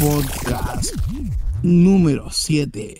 [0.00, 0.94] Podcast
[1.62, 2.96] número 7.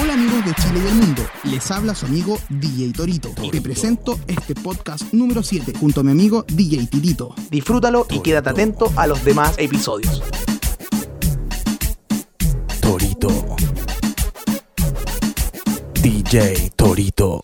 [0.00, 3.30] Hola amigos de Chile y del mundo, les habla su amigo DJ Torito.
[3.50, 7.34] Te presento este podcast número 7 junto a mi amigo DJ Tirito.
[7.50, 10.22] Disfrútalo y quédate atento a los demás episodios.
[12.80, 13.56] Torito.
[16.00, 17.40] DJ Torito.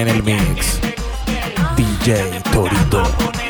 [0.00, 0.80] en el mix.
[1.76, 3.49] DJ Torito.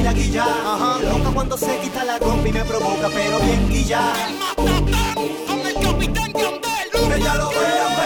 [0.00, 0.44] baila guilla.
[0.44, 0.98] Ajá.
[1.02, 4.12] Loca cuando se quita la combi me provoca, pero bien guilla.
[4.26, 5.14] El matatán,
[5.46, 7.16] con el capitán Yandel.
[7.16, 7.99] Ella lo baila.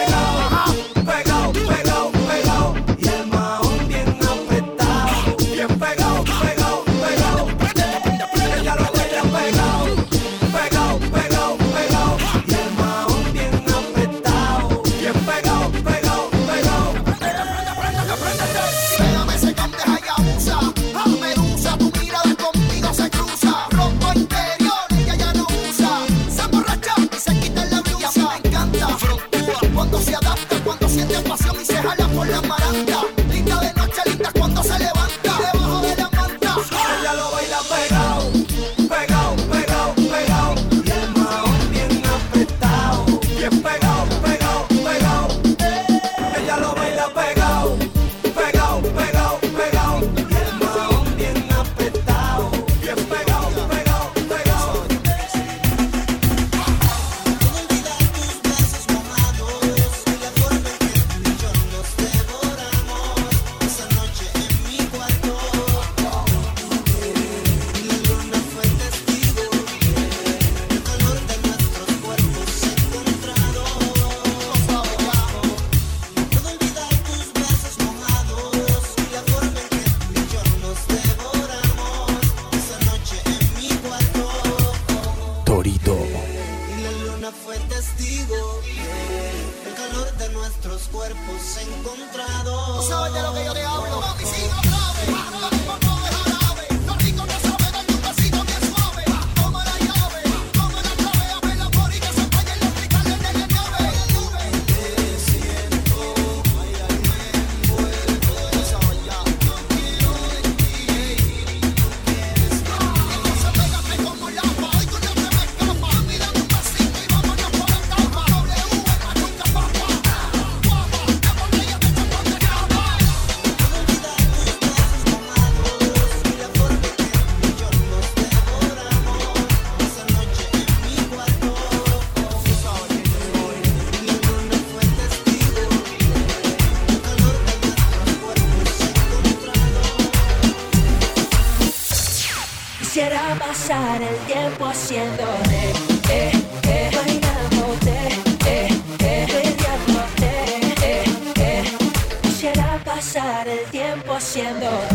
[154.35, 154.94] 先走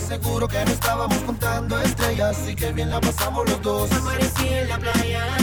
[0.00, 3.90] aseguro que no estábamos contando estrellas y que bien la pasamos los dos.
[3.92, 5.39] En la playa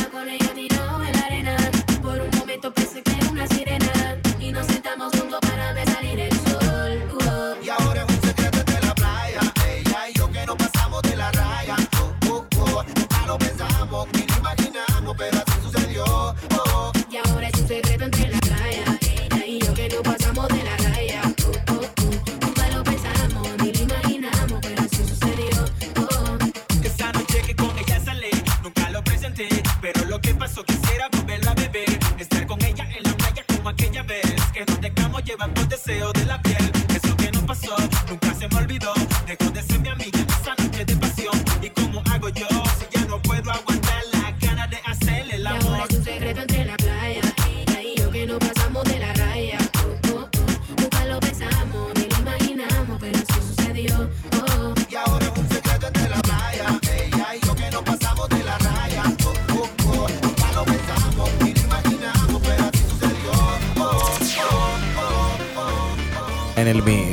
[66.69, 67.06] en el mío.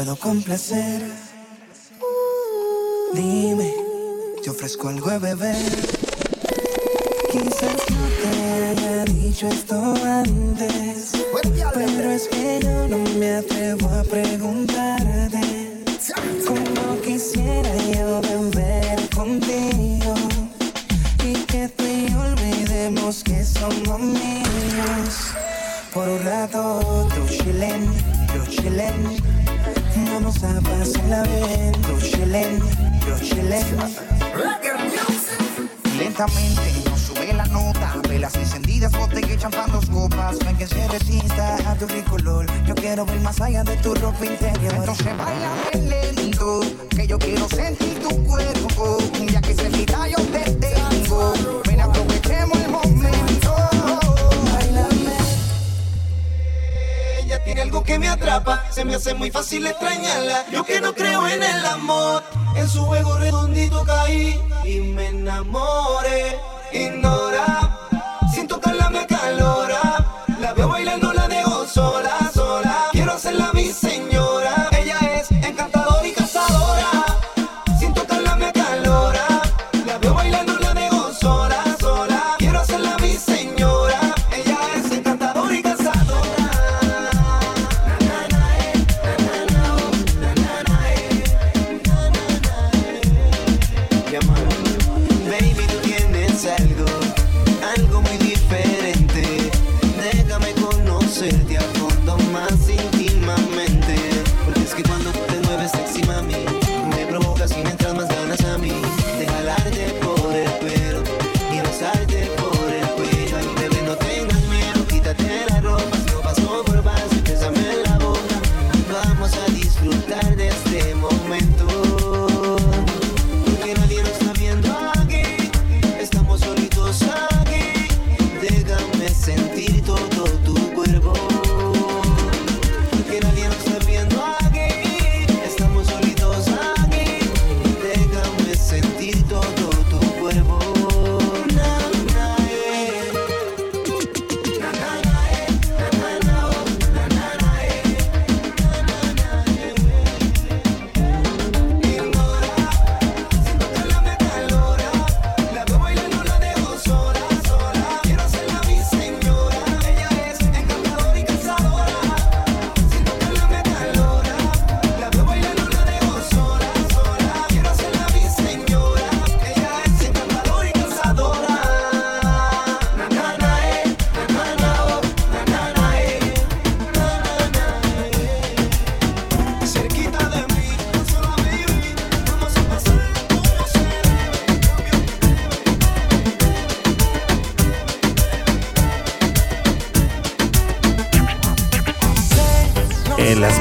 [0.00, 1.02] puedo complacer.
[3.12, 3.70] Dime,
[4.42, 5.76] te ofrezco algo a beber.
[7.30, 8.30] Quizás no te
[8.64, 11.12] haya dicho esto antes,
[11.74, 15.84] pero es que yo no me atrevo a preguntarte.
[16.46, 20.14] Como quisiera yo beber contigo
[21.22, 25.34] y que tú y olvidemos que somos míos.
[25.92, 27.84] Por un rato, tú chilen,
[28.32, 29.49] yo chilen
[30.20, 31.72] vamos a pasarla bien.
[31.82, 32.58] Yo chillen,
[33.06, 33.16] yo.
[35.98, 37.96] Lentamente nos sube la nota.
[38.08, 40.38] Velas encendidas, botella y champán, dos copas.
[40.38, 42.46] Ven que se resista a tu ricolor.
[42.66, 44.74] Yo quiero ver más allá de tu ropa interior.
[44.74, 46.60] Entonces bailame lento,
[46.90, 48.98] que yo quiero sentir tu cuerpo.
[49.30, 51.69] Ya que se quita yo te tengo.
[57.50, 60.46] Tiene algo que me atrapa, se me hace muy fácil extrañarla.
[60.52, 62.22] Yo que no creo en el amor,
[62.54, 66.38] en su juego redondito caí y me enamoré.
[66.72, 67.79] Ignora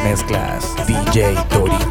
[0.09, 1.88] mezclas DJ Torito.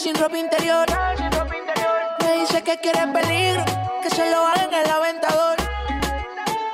[0.00, 0.86] Sin ropa interior.
[2.20, 3.64] Me dice que quiere peligro,
[4.02, 5.56] que se lo haga en el aventador.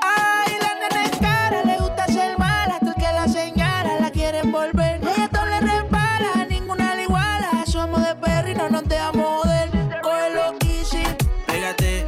[0.01, 4.11] Ay, la nena es cara, le gusta ser mala, hasta el que la señala la
[4.13, 5.01] quiere envolver.
[5.03, 7.65] Ella todo le repara, ninguna le iguala.
[7.67, 9.71] Somos de perro y no nos dejamos joder.
[10.03, 11.03] Cógelo easy,
[11.49, 12.07] Pégate,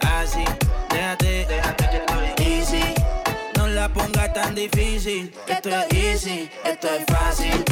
[0.00, 0.44] así,
[0.88, 1.46] déjate,
[2.38, 2.94] easy.
[3.58, 5.34] No la pongas tan difícil.
[5.46, 7.71] Esto es easy, esto es fácil.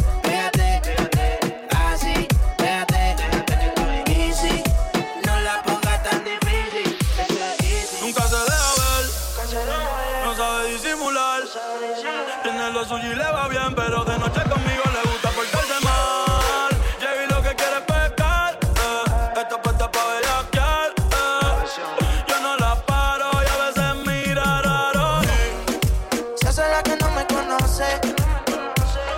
[27.80, 28.00] 12.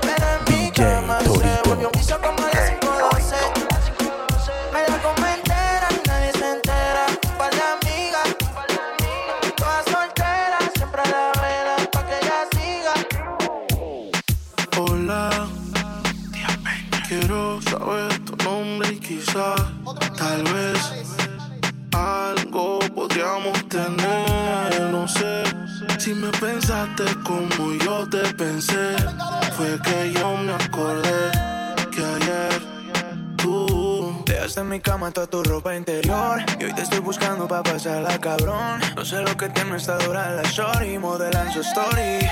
[0.02, 3.36] Pero en mi cama se volvió un piso como a las 512.
[4.72, 7.06] Me la como entera, nadie se entera.
[7.38, 8.22] Pa' la amiga,
[9.56, 12.94] todas solteras, siempre a la vela, pa' que ella siga.
[14.78, 15.22] Hola,
[17.08, 19.60] quiero saber tu nombre y quizás,
[20.16, 20.78] tal vez,
[21.92, 24.80] algo podríamos tener.
[24.92, 25.42] No sé
[25.98, 27.81] si me pensaste como yo
[28.42, 28.96] pensé.
[29.56, 31.30] Fue que yo me acordé
[31.94, 32.62] que ayer
[33.36, 37.62] tú Dejaste en mi cama toda tu ropa interior Y hoy te estoy buscando pa'
[37.62, 42.26] pasarla cabrón No sé lo que tiene esta dura la shorty Modelan su story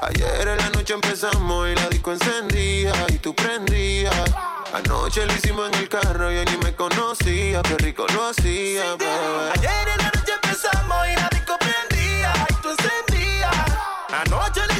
[0.00, 4.14] Ayer en la noche empezamos y la disco encendía y tú prendías.
[4.72, 9.50] Anoche lo hicimos en el carro, yo ni me conocía, qué rico lo hacía, bebé.
[9.56, 13.56] Ayer en la noche empezamos y la disco prendía y tú encendías.
[14.22, 14.77] Anoche lo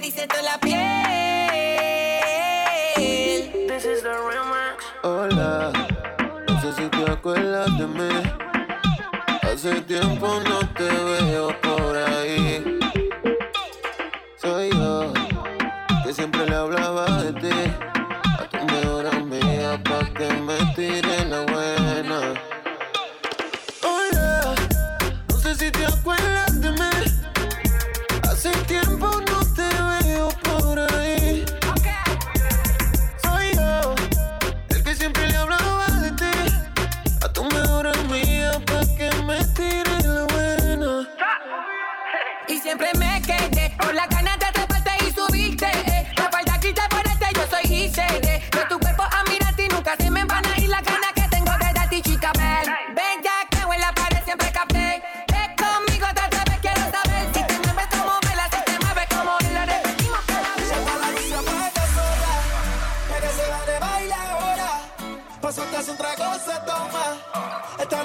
[0.00, 0.80] toda la piel.
[3.68, 4.44] This is the real
[5.04, 5.70] Hola,
[6.48, 8.08] no sé si te acuerdas de mí.
[9.42, 12.80] Hace tiempo no te veo por ahí.
[14.36, 15.12] Soy yo,
[16.04, 17.93] que siempre le hablaba de ti.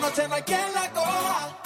[0.10, 1.58] noche no hay quien la coja.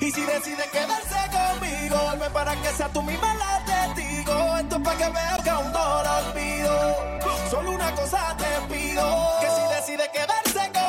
[0.00, 4.56] Y si decide quedarse conmigo, vuelve para que sea tú misma la testigo.
[4.56, 7.20] Esto es para que veas que aún no la olvido.
[7.50, 9.04] Solo una cosa te pido:
[9.40, 10.79] que si decide quedarse conmigo.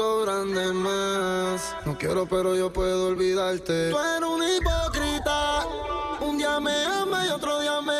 [0.00, 1.76] sobran más.
[1.84, 3.90] No quiero, pero yo puedo olvidarte.
[3.90, 5.66] Tú eres un hipócrita.
[6.20, 7.99] Un día me ama y otro día me